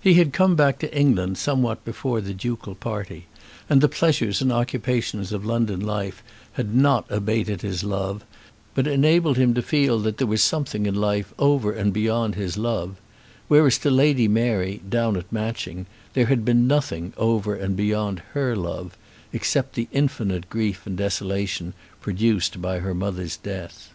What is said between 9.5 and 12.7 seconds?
to feel that there was something in life over and beyond his